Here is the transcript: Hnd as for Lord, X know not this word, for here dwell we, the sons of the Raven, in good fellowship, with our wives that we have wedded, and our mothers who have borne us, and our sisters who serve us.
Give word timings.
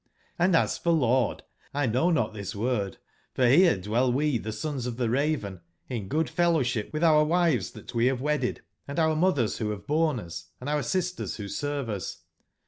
Hnd 0.39 0.55
as 0.55 0.79
for 0.79 0.89
Lord, 0.89 1.43
X 1.75 1.93
know 1.93 2.09
not 2.09 2.33
this 2.33 2.55
word, 2.55 2.97
for 3.35 3.45
here 3.45 3.77
dwell 3.77 4.11
we, 4.11 4.39
the 4.39 4.51
sons 4.51 4.87
of 4.87 4.97
the 4.97 5.11
Raven, 5.11 5.61
in 5.89 6.07
good 6.07 6.27
fellowship, 6.27 6.89
with 6.91 7.03
our 7.03 7.23
wives 7.23 7.69
that 7.73 7.93
we 7.93 8.07
have 8.07 8.19
wedded, 8.19 8.61
and 8.87 8.97
our 8.97 9.15
mothers 9.15 9.59
who 9.59 9.69
have 9.69 9.85
borne 9.85 10.19
us, 10.19 10.47
and 10.59 10.71
our 10.71 10.81
sisters 10.81 11.35
who 11.35 11.47
serve 11.47 11.87
us. 11.87 12.23